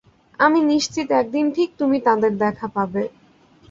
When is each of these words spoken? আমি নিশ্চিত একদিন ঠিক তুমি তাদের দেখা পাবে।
আমি 0.39 0.59
নিশ্চিত 0.63 1.07
একদিন 1.13 1.45
ঠিক 1.51 1.69
তুমি 1.79 1.97
তাদের 2.07 2.31
দেখা 2.37 2.67
পাবে। 2.67 3.03